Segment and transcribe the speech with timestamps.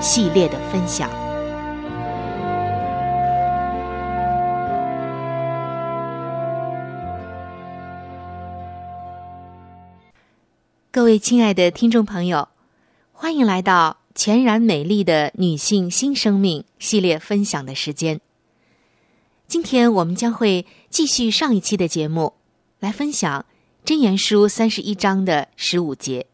[0.00, 1.10] 系列的分享，
[10.92, 12.48] 各位亲爱的听众朋友，
[13.12, 18.20] 欢迎来到全然美丽的女性新生命系列分享的时间。
[19.48, 22.34] 今天我们将会继续上一期的节目，
[22.78, 23.40] 来分享
[23.84, 26.26] 《真言书》三十一章的十五节。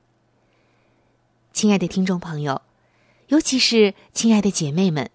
[1.54, 2.60] 亲爱的听众朋友。
[3.28, 5.10] 尤其是亲爱的姐妹们，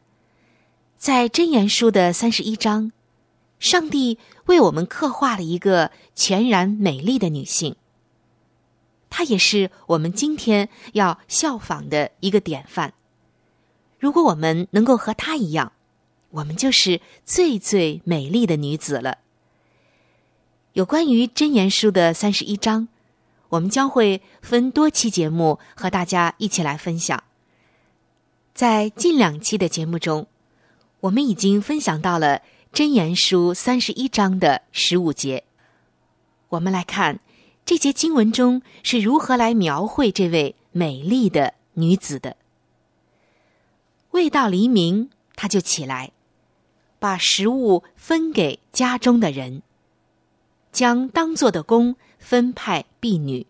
[0.97, 2.91] 在真言书的三十一章，
[3.59, 7.75] 上帝为我们刻画了一个全然美丽的女性。
[9.09, 12.93] 她也是我们今天要效仿的一个典范。
[13.99, 15.71] 如果我们能够和她一样，
[16.31, 19.19] 我们就是最最美丽的女子了。
[20.73, 22.87] 有关于真言书的三十一章，
[23.49, 27.23] 我们将会分多期节目和大家一起来分享。
[28.53, 30.27] 在近两期的节目中，
[30.99, 32.37] 我们已经分享到了
[32.73, 35.45] 《真言书》三十一章的十五节。
[36.49, 37.21] 我们来看
[37.63, 42.35] 这节经文中是如何来描绘这位美丽的女子的。
[44.11, 46.11] 未到黎明，她就起来，
[46.99, 49.61] 把食物分给家中的人，
[50.73, 53.47] 将当做的工分派婢女。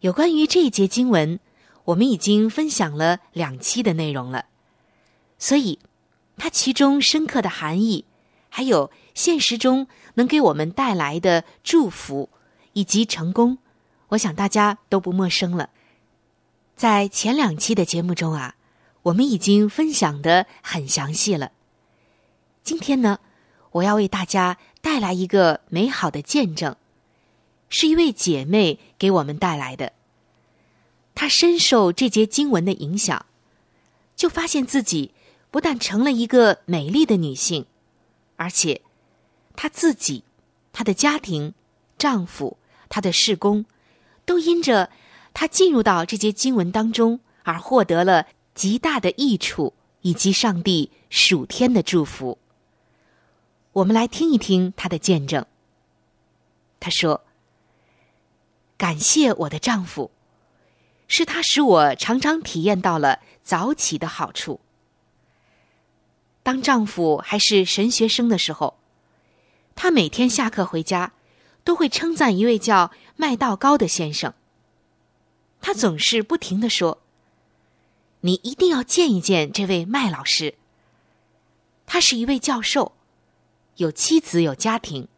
[0.00, 1.38] 有关于这一节经文。
[1.88, 4.44] 我们已经分享了两期的内容了，
[5.38, 5.78] 所以
[6.36, 8.04] 它其中深刻的含义，
[8.50, 12.28] 还有现实中能给我们带来的祝福
[12.74, 13.56] 以及成功，
[14.08, 15.70] 我想大家都不陌生了。
[16.76, 18.56] 在前两期的节目中啊，
[19.04, 21.52] 我们已经分享的很详细了。
[22.62, 23.18] 今天呢，
[23.72, 26.76] 我要为大家带来一个美好的见证，
[27.70, 29.94] 是一位姐妹给我们带来的。
[31.20, 33.26] 她深受这节经文的影响，
[34.14, 35.12] 就发现自己
[35.50, 37.66] 不但成了一个美丽的女性，
[38.36, 38.80] 而且
[39.56, 40.22] 她自己、
[40.72, 41.52] 她的家庭、
[41.98, 42.56] 丈夫、
[42.88, 43.64] 她的侍工，
[44.24, 44.90] 都因着
[45.34, 52.38] 她进入到这节经文当中而获得了极大的益处以及上帝属天的祝福。
[53.72, 55.44] 我们来听一听她的见证。
[56.78, 57.24] 她说
[58.78, 60.12] ：“感谢我的丈夫，
[61.08, 64.60] 是他使我常常体验到了早起的好处。
[66.42, 68.78] 当丈夫还是神学生的时候，
[69.74, 71.12] 他每天下课回家，
[71.64, 74.32] 都会称赞一位叫麦道高的先生。
[75.60, 77.02] 他总是不停的说
[78.20, 80.54] ：‘你一定要见一见这位麦老师。’
[81.84, 82.92] 他是一位教授，
[83.76, 85.08] 有妻子，有家庭。”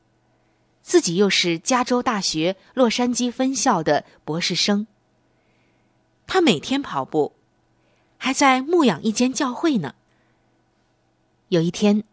[0.83, 4.87] 自己又是加州大学洛杉矶分校的博士生。
[6.33, 7.35] 他每天跑步，
[8.17, 9.97] 还在牧养一间教会呢。
[11.49, 12.05] 有一天，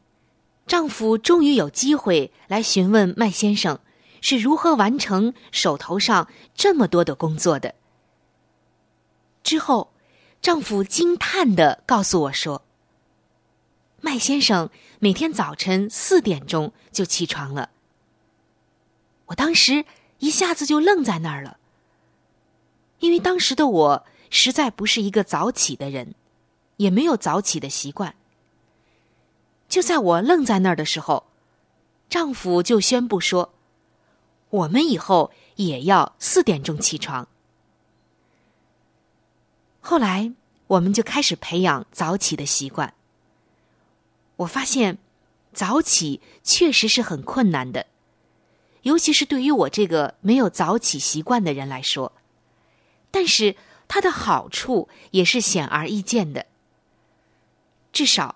[0.66, 3.80] 丈夫终于有机会来询问麦先生
[4.20, 7.76] 是如何完成手头上这么多的工作的。
[9.44, 9.94] 之后，
[10.42, 12.64] 丈夫惊叹的告诉我说
[14.02, 17.70] ：“麦先生每天早晨四点钟就起床了。”
[19.28, 19.86] 我当时
[20.18, 21.60] 一下子就愣在那儿了，
[23.00, 26.16] 因为当时的我实在不是一个早起的人，
[26.78, 28.16] 也没有早起的习惯。
[29.70, 31.26] 就在我愣在那儿的时候，
[32.10, 33.54] 丈夫就宣布说
[34.50, 37.28] ：“我们以后也要四点钟起床。”
[39.82, 40.34] 后来，
[40.68, 42.94] 我们就开始培养早起的习惯。
[44.38, 44.98] 我发现，
[45.54, 47.86] 早起确实是很困难的。
[48.84, 52.14] 尤其是对于我这个没有早起习惯的人来说，
[53.18, 53.56] 但是
[53.88, 56.46] 它的好处也是显而易见的。
[57.92, 58.36] 至少，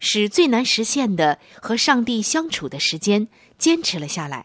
[0.00, 3.26] 使最难实现的和上帝相处的时间
[3.56, 4.44] 坚持了下来。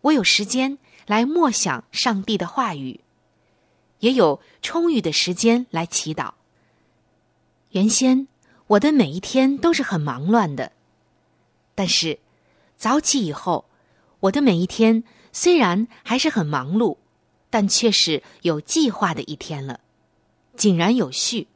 [0.00, 2.98] 我有时间来默想上帝的话语，
[4.00, 6.32] 也有充裕的时间来祈祷。
[7.70, 8.26] 原先
[8.66, 10.72] 我的每一天都是很忙乱的，
[11.76, 12.18] 但是
[12.76, 13.66] 早起以后。
[14.22, 16.96] 我的每一天虽然还是很忙碌，
[17.50, 19.80] 但却是有计划的一天了，
[20.56, 21.48] 井然有序，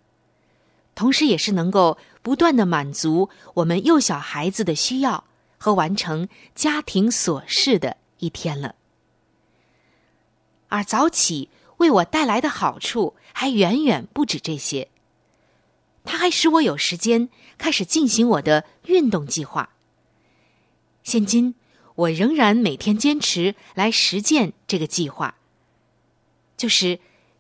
[0.95, 5.25] 同时也是能够不断的满足我们幼小孩子的需要
[5.57, 8.75] 和完成家庭琐事的一天了。
[10.69, 14.89] 而早起为我带来的好处还远远不止这些，
[16.05, 19.71] 它还使我有时间开始进行我的运动计划。
[21.03, 21.55] 现今。
[21.97, 25.37] 我仍然每天坚持来实践这个计划，
[26.57, 26.99] 就是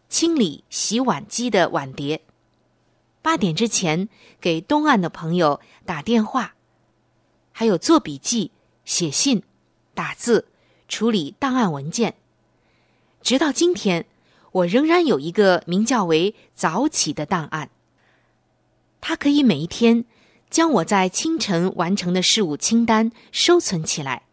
[0.08, 2.22] 清理洗碗机的碗碟，
[3.22, 4.08] 八点之前
[4.40, 6.54] 给东岸的朋友打电话，
[7.52, 8.50] 还有做笔记、
[8.84, 9.42] 写信、
[9.94, 10.48] 打字、
[10.88, 12.14] 处理档案文件。
[13.22, 14.06] 直到今天，
[14.52, 17.70] 我仍然有一个名叫为“早起”的档案，
[19.00, 20.04] 它可以每一天
[20.50, 24.24] 将我在清晨完成的事物清单收存起来。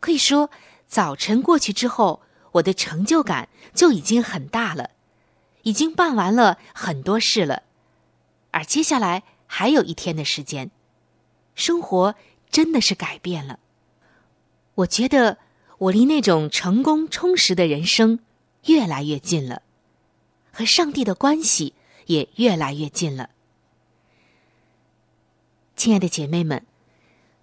[0.00, 0.50] 可以说，
[0.86, 4.90] 早晨过去之后，我的成就感就已经很大了，
[5.62, 7.62] 已经办完了很多事了，
[8.50, 10.70] 而接下来还有一天的时间，
[11.54, 12.14] 生活
[12.50, 13.58] 真的是改变了。
[14.76, 15.38] 我觉得
[15.78, 18.20] 我离那种成功充实的人生
[18.66, 19.62] 越来越近了，
[20.52, 21.74] 和上帝的关系
[22.06, 23.30] 也越来越近了。
[25.76, 26.64] 亲爱的姐妹们，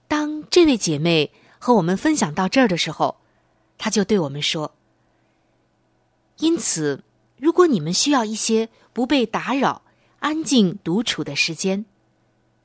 [0.08, 1.32] 当这位姐妹。
[1.62, 3.18] 和我们分享到这儿的时候，
[3.78, 4.74] 她就对我们说
[6.40, 7.04] ：“因此，
[7.38, 9.84] 如果你们需要一些不被打扰、
[10.20, 11.86] 安静独处的时间，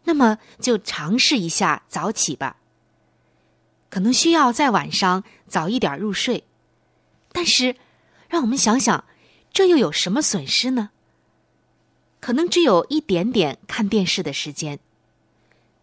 [0.05, 2.57] 那么就尝试一下早起吧。
[3.91, 6.45] 可能需要在晚上早一点入睡，
[7.33, 7.77] 但是，
[8.29, 9.05] 让我们想想，
[9.53, 10.91] 这又有什么损失呢？
[12.21, 14.79] 可能只有一点点看电视的时间，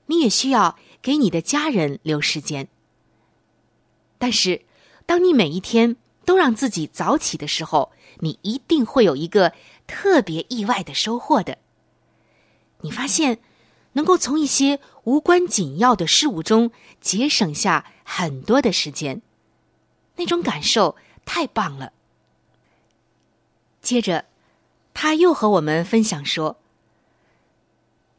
[0.07, 2.67] 你也需要给你的家人留时间。”
[4.17, 4.65] 但是，
[5.05, 9.53] 当你每一天都让自己早起的时候，你一定会有一个
[9.87, 11.57] 特别意外的收获的。
[12.81, 13.39] 你发现，
[13.93, 19.21] 能够从一些无关紧要的事物中节省下很多的时间，
[20.15, 21.91] 那种感受太棒了。
[23.81, 24.25] 接着，
[24.93, 26.57] 他又和我们分享说：“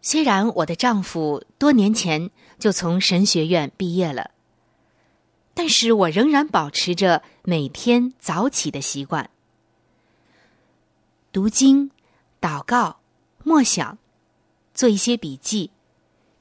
[0.03, 4.33] 虽然我的丈夫多年前就从神学院毕业了。”
[5.55, 9.31] 但是我仍然保持着每天早起的习惯，
[11.31, 11.91] 读经、
[12.41, 13.01] 祷告、
[13.45, 13.99] 默想，
[14.75, 15.71] 做一些笔记，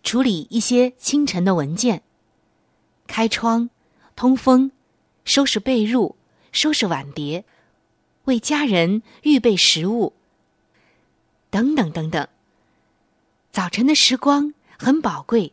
[0.04, 2.02] 处理一些清晨的文件，
[3.06, 3.70] 开窗、
[4.16, 4.72] 通风、
[5.26, 6.16] 收拾被褥、
[6.52, 7.44] 收拾碗碟，
[8.24, 10.14] 为家人预备食物，
[11.50, 12.28] 等等等等。
[13.52, 15.52] 早晨的时光很宝贵，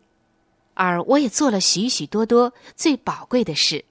[0.79, 3.85] 而我也做了许许多多最宝贵的事。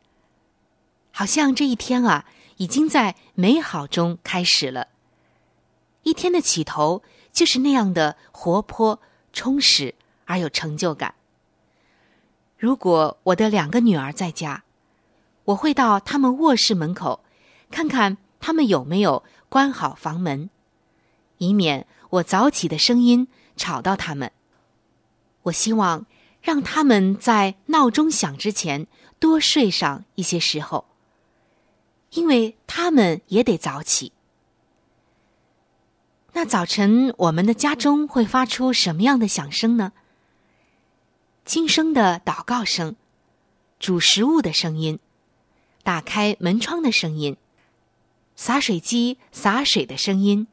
[1.11, 2.23] 好像这一天啊，
[2.55, 4.87] 已经在美好中开始了。
[6.03, 7.03] 一天的起头
[7.33, 9.01] 就是那样的活泼、
[9.33, 11.13] 充实而有成就感。
[12.57, 14.63] 如果我的两个女儿在家，
[15.43, 17.21] 我会到他们卧室门口，
[17.69, 20.49] 看看他们有没有关好房门，
[21.39, 23.27] 以免我早起的声音
[23.57, 24.31] 吵到他们。
[25.43, 26.05] 我希望
[26.47, 28.87] 让他们在闹钟响之前
[29.19, 30.85] 多睡上一些时候。
[32.11, 34.13] 因为他们也得早起。
[36.31, 39.91] 那早晨，我们的家中会发出什么样的响声呢？
[41.43, 42.95] 轻声的祷告声，
[43.77, 44.99] 煮食物的声音，
[45.83, 47.35] 打开门窗的声音，
[48.37, 50.47] 洒水机洒水的声音，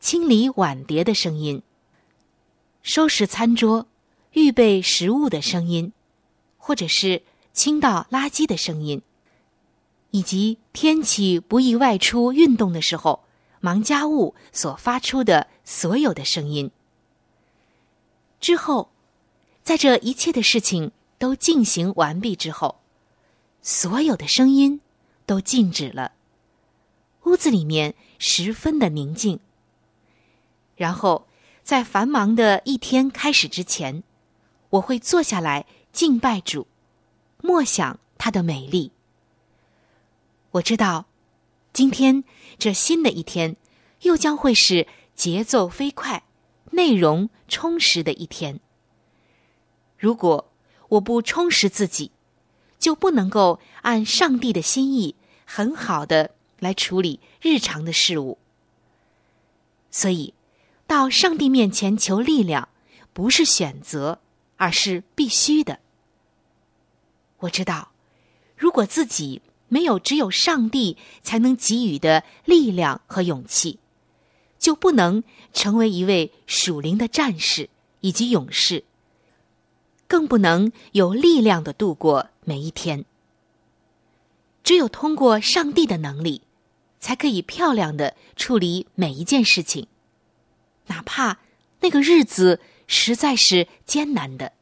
[0.00, 1.62] 清理碗碟的声音，
[2.82, 3.86] 收拾餐桌、
[4.32, 5.92] 预备食物的声音，
[6.58, 7.22] 或者是
[7.52, 9.02] 倾倒垃圾的声音。
[10.10, 13.24] 以及天气不宜外出运动的时候，
[13.60, 16.70] 忙家务所发出的所有的声音。
[18.38, 18.90] 之后，
[19.62, 22.80] 在这一切的事情都进行完毕之后，
[23.62, 24.80] 所有的声音
[25.24, 26.12] 都静止了，
[27.24, 29.40] 屋子里面十分的宁静。
[30.76, 31.26] 然后，
[31.62, 34.02] 在繁忙的一天开始之前，
[34.72, 36.66] 我会坐下来敬拜主，
[37.42, 38.90] 默想他的美丽。
[40.52, 41.06] 我知道，
[41.74, 42.24] 今天
[42.58, 43.56] 这新的一天，
[44.02, 46.24] 又将会是节奏飞快、
[46.70, 48.60] 内容充实的一天。
[49.98, 50.50] 如果
[50.88, 52.10] 我不充实自己，
[52.78, 55.14] 就不能够按上帝的心意
[55.44, 58.38] 很好的来处理日常的事物。
[59.90, 60.32] 所以，
[60.86, 62.70] 到上帝面前求力量，
[63.12, 64.21] 不是选择，
[64.62, 65.80] 而是必须的。
[67.38, 67.90] 我知道，
[68.56, 69.42] 如果自己。
[69.72, 73.78] 没有只有上帝才能给予的力量和勇气，
[74.58, 78.84] 就不能成为一位属灵的战士以及勇士，
[80.06, 83.06] 更不能有力量的度过每一天。
[84.62, 86.42] 只有通过上帝的能力，
[87.00, 89.86] 才可以漂亮的处理每一件事情，
[90.88, 91.38] 哪怕
[91.80, 94.52] 那个日子实在是艰难的。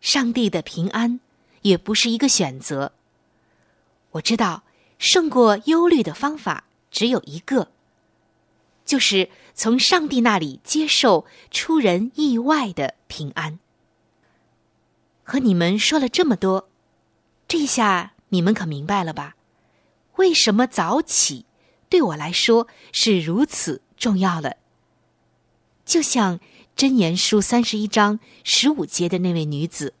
[0.00, 1.20] 上帝的平安
[1.62, 2.92] 也不是一个选择。
[4.10, 4.62] 我知道，
[4.98, 7.70] 胜过忧虑的方法只有一个，
[8.84, 13.58] 就是从上帝那里接受出人意外的平安。
[15.22, 16.68] 和你们说了这么多，
[17.48, 19.36] 这下你们可明白了吧？
[20.16, 21.44] 为什么早起
[21.88, 24.56] 对我来说是如此重要了？
[25.84, 26.40] 就像
[26.76, 29.94] 箴言书三十一章十五节的那位女子，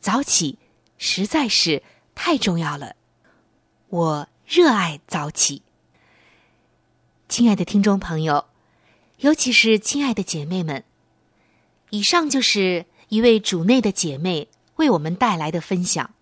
[0.00, 0.58] 早起
[0.96, 1.82] 实在是
[2.14, 2.96] 太重要了。
[3.88, 5.62] 我热爱早起，
[7.28, 8.46] 亲爱的听众朋友，
[9.18, 10.84] 尤其是亲爱的姐妹们，
[11.90, 16.14] 以上就是一位主内的姐妹为我们带来的分享，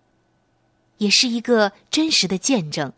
[0.97, 2.93] 也是一个真实的见证，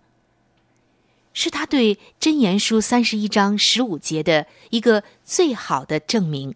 [1.41, 6.53] 是他对《真言书》三十一章十五节的一个最好的证明。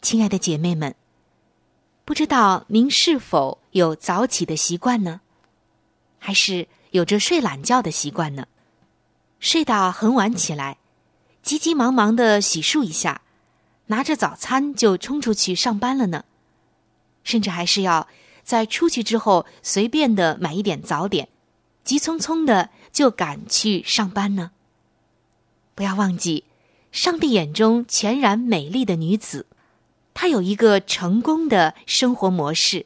[0.00, 0.94] 亲爱的姐妹们，
[2.04, 5.22] 不知道您是否有早起的习惯呢？
[6.20, 6.68] 还是？
[6.92, 8.46] 有着睡懒觉的习惯呢，
[9.40, 10.78] 睡到很晚起来，
[11.42, 13.22] 急急忙忙的洗漱一下，
[13.86, 16.24] 拿着早餐就冲出去上班了呢。
[17.24, 18.06] 甚至还是要
[18.44, 21.28] 在出去之后随便的买一点早点，
[21.88, 24.50] 急匆匆的就赶去上班呢。
[25.74, 26.44] 不要忘记，
[26.92, 29.46] 上帝眼中全然美丽的女子，
[30.12, 32.84] 她有一个成功的生活模式，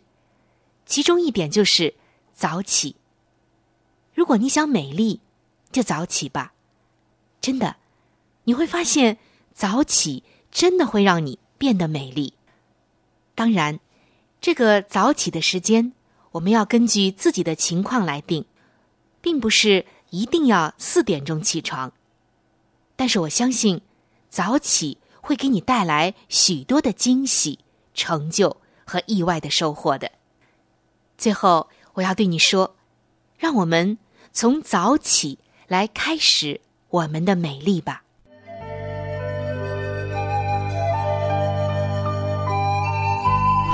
[0.86, 1.94] 其中一点就是
[2.32, 2.94] 早起。
[4.14, 5.18] 如果你想美丽，
[5.72, 6.52] 就早起吧。
[7.40, 7.74] 真的，
[8.44, 9.18] 你会发现
[9.52, 12.34] 早起真的会让你变得美丽。
[13.34, 13.80] 当然，
[14.40, 15.92] 这个早起的时间
[16.30, 18.44] 我们要根据自己的情况来定，
[19.22, 21.90] 并不是一定要四点钟起床。
[22.94, 23.80] 但是我相信，
[24.28, 27.60] 早起会给你带来许多的惊喜、
[27.94, 30.10] 成就和意外的收获的。
[31.16, 32.76] 最后，我要对你说。
[33.38, 33.98] 让我们
[34.32, 36.60] 从早起来开始
[36.90, 38.04] 我们的美丽吧。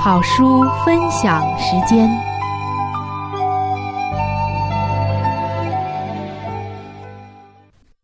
[0.01, 2.09] 好书分享时间，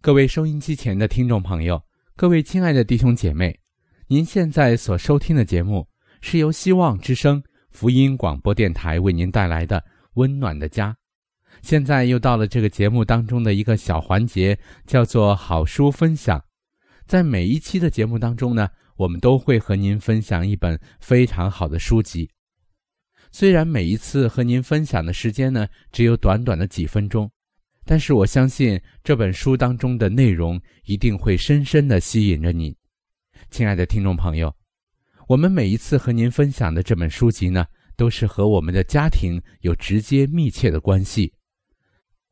[0.05, 1.81] 各位收音机前的听众朋友，
[2.15, 3.59] 各位亲爱的弟兄姐妹，
[4.05, 5.89] 您现在所收听的节目。
[6.21, 9.83] 是由希望之声福音广播电台为您带来的
[10.13, 10.95] 温暖的家。
[11.63, 16.39] 现在又到了这个节目当中的一个小环节，叫做好书分享。
[17.07, 22.29] 在每一期的节目当中呢，我们都会和您分享一本非常好的书籍。
[23.31, 27.27] 虽然每一次和您分享的时间呢只有短短的几分钟，
[27.85, 32.75] 但是我相信这本书当中的内容一定会深深的吸引着你，
[33.51, 34.53] 亲爱的听众朋友。
[35.27, 37.65] 我们每一次和您分享的这本书籍呢，
[37.95, 41.31] 都是和我们的家庭有直接密切的关系。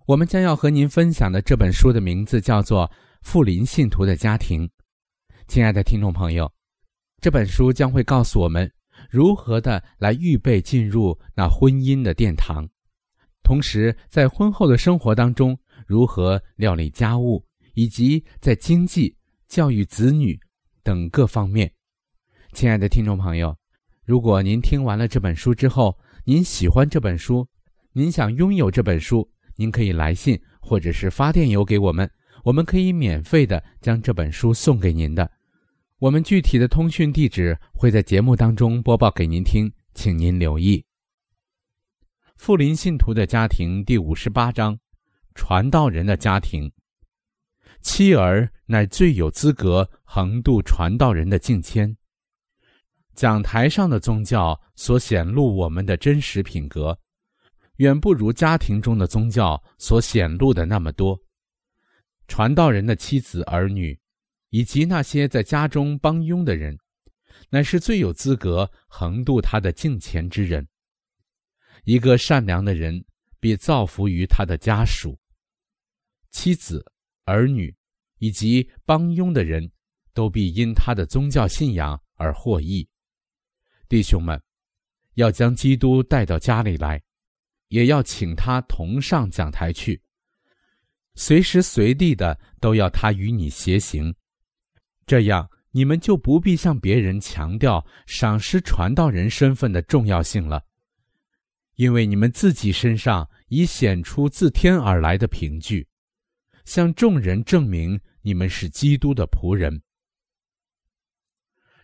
[0.06, 2.88] 我们将要和您分享的这本书的名字叫做
[3.22, 4.68] 《富林信徒的家庭》。
[5.48, 6.52] 亲爱的听众朋友，
[7.22, 8.70] 这本书将会告诉我们
[9.10, 12.68] 如何的来预备进入那婚姻的殿堂，
[13.44, 19.16] 同时在婚后的生活当中如何料理家务，以及在经济、
[19.48, 20.40] 教育子女
[20.82, 21.72] 等各方面。
[22.54, 23.56] 亲爱的听众朋友，
[24.06, 27.48] 如果您听完了这本书之后，您喜欢这本书，
[27.92, 29.30] 您想拥有这本书。
[29.56, 32.10] 您可以来信或者是发电邮给我们，
[32.44, 35.30] 我们可以免费的将这本书送给您的。
[36.00, 40.84] 我们具体的通讯地址会在节目当中播报给您听，请您留意。
[42.44, 44.78] 富林信徒的家庭第五十八章：
[45.34, 46.70] 传道人的家庭。
[47.80, 51.96] 妻儿乃最有资格横渡传道人的境迁。
[53.16, 57.00] 讲台上的宗教所显露我们的真实品格。
[57.78, 61.18] 远不如家庭中的宗教所显露的那么多。
[62.28, 63.98] 传道人的妻子儿女，
[64.50, 66.78] 以及那些在家中帮佣的人，
[67.50, 70.68] 乃是最有资格横渡他的境前之人。
[71.84, 73.04] 一个善良的人
[73.40, 75.18] 必造福于他的家属。
[76.32, 76.84] 妻子、
[77.26, 77.76] 儿女
[78.20, 79.72] 以及帮佣的人，
[80.14, 82.88] 都必因他的宗教信仰而获益。
[83.88, 84.42] 弟兄们，
[85.14, 87.02] 要将基督带到家里来。
[87.70, 90.00] 也要请他同上讲台去，
[91.16, 94.14] 随时随地的都要他与你协行，
[95.08, 100.64] 这样你们就不必向别人强调赏识传道人身份的重要性了，
[101.84, 105.86] 因为你们自己身上已显出自天而来的凭据，
[106.64, 109.82] 向众人证明你们是基督的仆人。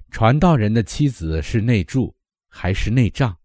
[0.10, 2.16] 传道人的妻子是内助
[2.48, 3.38] 还是内帐？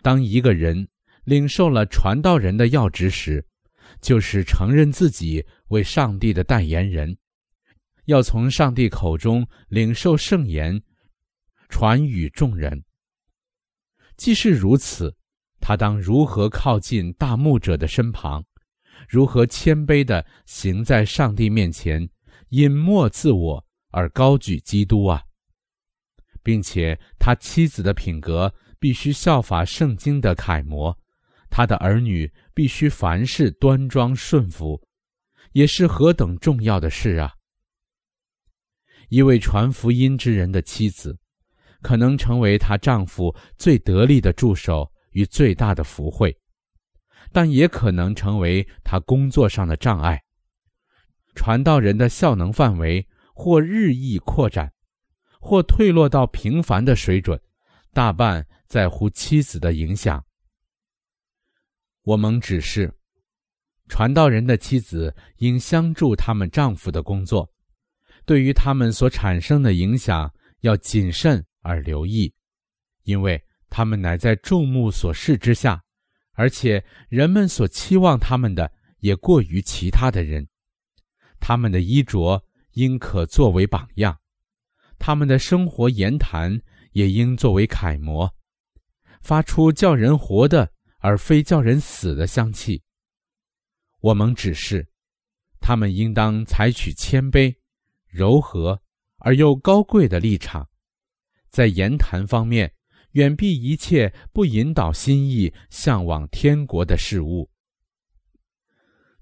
[0.00, 0.88] 当一个人。
[1.24, 3.46] 领受了传道人的要职时，
[4.00, 7.14] 就是承认自己为上帝的代言人，
[8.06, 10.82] 要从上帝口中领受圣言，
[11.68, 12.82] 传与众人。
[14.16, 15.14] 既是如此，
[15.60, 18.44] 他当如何靠近大牧者的身旁，
[19.08, 22.08] 如何谦卑的行在上帝面前，
[22.50, 25.22] 隐没自我而高举基督啊！
[26.42, 30.96] 并且他妻子的品格必须效法圣经的楷模。
[31.50, 34.80] 他的儿女必须凡事端庄顺服，
[35.52, 37.34] 也是何等重要的事啊！
[39.08, 41.18] 一位传福音之人的妻子，
[41.80, 46.36] 可能成为她丈夫最得力的助手与最大的福惠，
[47.32, 50.22] 但也可能成为他工作上的障碍。
[51.34, 54.72] 传道人的效能范围或日益扩展，
[55.40, 57.40] 或退落到平凡的水准，
[57.92, 60.24] 大半在乎妻子的影响。
[62.02, 62.92] 我们指示，
[63.88, 67.48] 传道人的妻子应相助他们丈夫的工作，
[68.24, 72.34] 对于他们所产生的影响要谨慎而留意，
[73.04, 75.82] 因为他们乃在众目所视之下，
[76.32, 80.48] 而且人们所期望他们的也过于其他的人。
[81.40, 84.18] 他们的衣着应可作为榜样，
[84.98, 86.60] 他们的生活言谈
[86.92, 88.34] 也应作为楷模，
[89.20, 90.72] 发出叫人活的。
[91.00, 92.82] 而非叫人死的香气。
[94.00, 94.88] 我们指示，
[95.60, 97.54] 他们应当采取谦卑、
[98.08, 98.82] 柔和
[99.18, 100.68] 而又高贵的立场，
[101.50, 102.74] 在言谈方面，
[103.18, 107.50] 远避一切不引导心意向往天国的事物。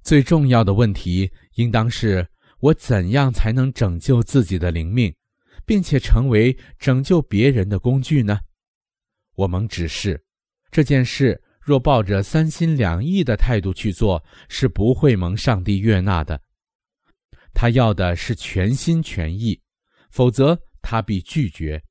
[0.02, 2.28] 最重要的问题，应当是
[2.60, 5.14] 我怎样才能拯救自己的灵命，
[5.64, 8.38] 并且成为拯救别人的工具呢？
[9.34, 10.22] 我们指示
[10.70, 11.42] 这件事。
[11.58, 16.40] 若抱着三心两意的态度去做，是不会蒙上帝悦纳的。
[17.52, 19.60] 他要的是全心全意，
[20.08, 21.82] 否则他必拒绝。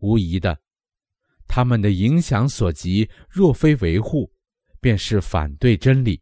[0.00, 0.60] 无疑的，
[1.54, 4.28] 他们的影响所及，若非维护，
[4.80, 6.20] 便是反对真理；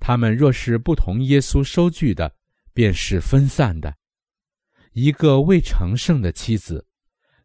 [0.00, 2.34] 他们若是不同耶稣收据的，
[2.74, 3.94] 便是分散的。
[4.94, 6.84] 一个未成圣的妻子，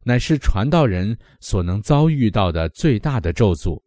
[0.05, 3.79] 乃是传道人所能遭遇到的最大的咒诅。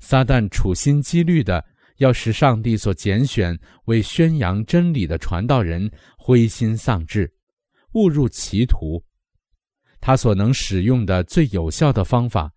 [0.00, 1.64] 撒旦处心积虑的
[1.98, 7.32] 要使上帝所拣选为宣扬真理的传道人灰心丧志，
[7.92, 9.00] 误入歧途。
[10.00, 12.52] 他所能使用的最有效的方法，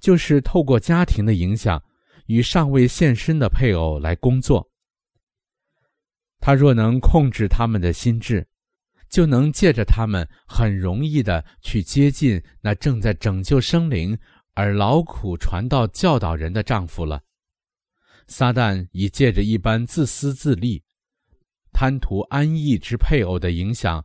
[0.00, 1.82] 就是透过家庭的影响，
[2.26, 4.68] 与尚未现身的配偶来工作。
[6.38, 8.46] 他若能控制他们的心智，
[9.08, 14.16] 就能借着他们很容易的去接近那正在拯救生灵
[14.54, 17.20] 而劳苦传道教导人的丈夫了。
[18.28, 20.82] 撒旦已借着一般自私自利、
[21.72, 24.04] 贪图安逸之配偶的影响，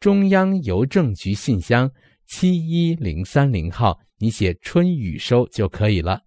[0.00, 1.90] 中央邮政局信箱
[2.26, 6.20] 七一零三零号，你写“春雨收”就可以了。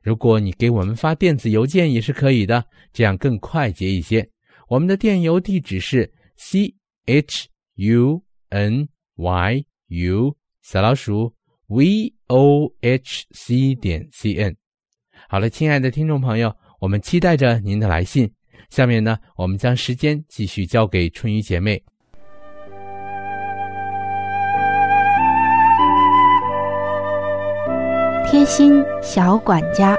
[0.00, 4.26] 如果你给我们发电子邮件也是可以的，这样更快捷一些。
[4.68, 6.74] 我们的电邮地址是 c
[7.06, 8.22] h u。
[8.50, 11.34] n y u 小老鼠
[11.66, 14.54] v o h c 点 c n，
[15.28, 18.32] 好了，亲爱的听众朋友，我们期待着您的来信。
[18.70, 21.82] 下面呢，我们将时间继续交给春雨姐妹。
[28.36, 29.96] 贴心小管家。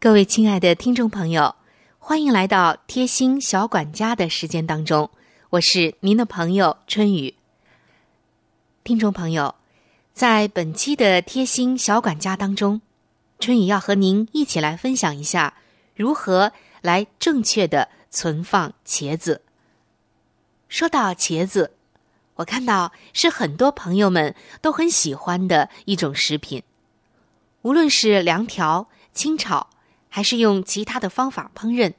[0.00, 1.54] 各位亲爱的听众朋友，
[1.98, 5.10] 欢迎来到贴心小管家的时间当中，
[5.50, 7.34] 我是您的朋友春雨。
[8.82, 9.54] 听众朋友，
[10.14, 12.80] 在本期的贴心小管家当中，
[13.38, 15.52] 春雨要和您一起来分享一下
[15.94, 19.42] 如何来正确的存放茄子。
[20.74, 21.70] 说到茄子，
[22.34, 26.64] 我看到是很多朋友们都很喜欢的一种食品，
[27.62, 29.70] 无论是凉调、清炒。
[30.08, 31.94] 还是用其他的方法烹饪，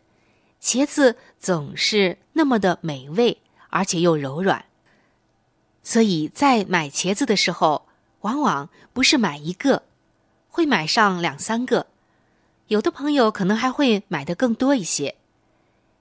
[0.62, 4.66] 茄子总是那么的美味，而且又柔软。
[5.82, 7.88] 所以在买茄子的时候，
[8.22, 9.84] 往往不是买一个，
[10.50, 11.88] 会买上两三个。
[12.68, 15.16] 有的朋友可能还会买的更多一些。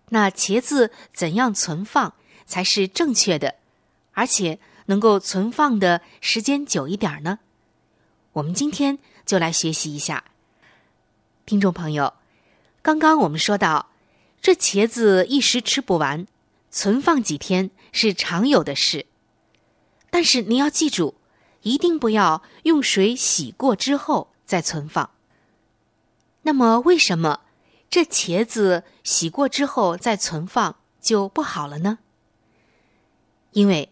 [0.08, 2.12] 那茄子怎样存放
[2.46, 3.54] 才是正确的，
[4.12, 7.38] 而且能够存放的时间久一点呢？
[8.32, 10.24] 我们今天就来学习一下。
[11.46, 12.14] 听众朋友，
[12.82, 13.90] 刚刚我们说到，
[14.40, 16.26] 这茄子一时吃不完，
[16.70, 19.06] 存放几天是常有的事。
[20.10, 21.14] 但是你要记住，
[21.62, 25.10] 一定不要用水洗过之后再存放。
[26.42, 27.40] 那么，为什么
[27.88, 31.98] 这茄子洗过之后再存放就不好了呢？
[33.54, 33.88] 因为，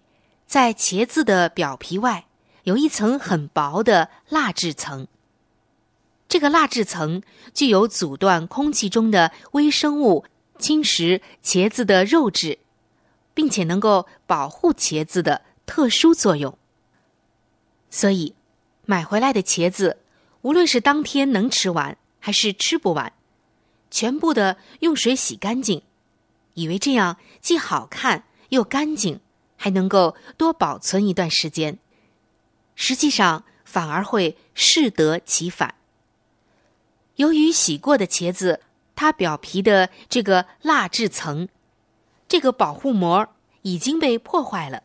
[0.47, 2.27] 在茄子的表皮外
[2.65, 5.07] 有一层很薄的蜡质层。
[6.29, 7.23] 这个蜡质层
[7.55, 10.25] 具有阻断空气中的微生物
[10.59, 12.59] 侵蚀茄子的肉质，
[13.35, 16.59] 并且能够保护茄子的特殊作用。
[17.89, 18.35] 所以，
[18.85, 19.99] 买回来的茄子，
[20.41, 23.13] 无论是当天能吃完还是吃不完，
[23.93, 25.83] 全部的用水洗干净，
[26.55, 29.21] 以为这样既好看又干净，
[29.63, 31.79] 还能够多保存一段时间，
[32.75, 35.77] 实际上反而会适得其反。
[37.15, 38.59] 由于洗过的茄子，
[38.97, 41.49] 它表皮的这个蜡质层，
[42.27, 43.29] 这个保护膜
[43.63, 44.83] 已经被破坏了，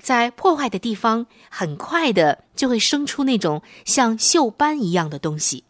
[0.00, 5.62] 在破坏的地方，很快的就会生出那种像锈斑一样的东西，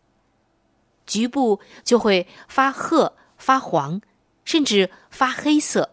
[1.06, 4.00] 局部就会发褐、发黄，
[4.42, 5.90] 甚至发黑色，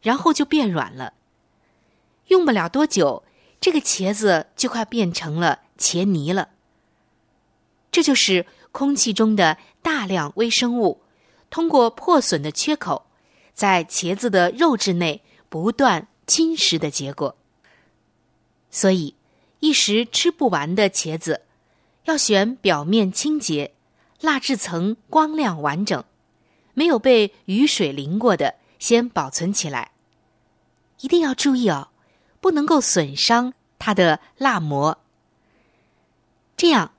[0.00, 1.12] 然后就变软了。
[2.28, 3.22] 用不了多久，
[3.60, 6.50] 这个茄子就快变成了茄泥了。
[7.90, 8.46] 这就是。
[8.74, 11.00] 空气中的大量微生物
[11.48, 13.06] 通过破损的缺口，
[13.52, 17.36] 在茄子的肉质内不断侵蚀的结果。
[18.72, 19.14] 所以，
[19.60, 21.42] 一时吃不完的茄子，
[22.06, 23.72] 要选表面清洁、
[24.20, 26.02] 蜡质层光亮完整、
[26.72, 29.92] 没有被雨水淋过的，先保存起来。
[30.98, 31.90] 一定要注意哦，
[32.44, 34.98] 不能够损伤它的蜡膜。
[36.58, 36.90] 这样，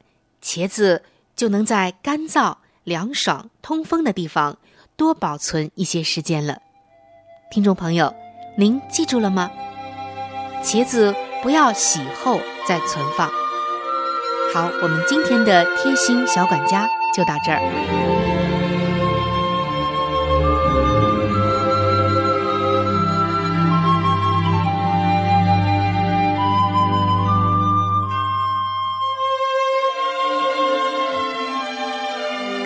[0.41, 1.03] 茄子。
[1.35, 2.55] 就能在干燥、
[2.85, 4.57] 凉爽、通风的地方
[4.95, 6.61] 多保存一些时间了。
[7.51, 8.15] 听众朋友，
[8.57, 9.51] 您记住了吗？
[10.63, 13.27] 茄子不要洗后再存放。
[14.53, 18.34] 好，我们今天的贴心小管家就到这儿。